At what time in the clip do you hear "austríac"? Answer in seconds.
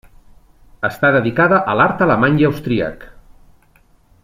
2.51-3.07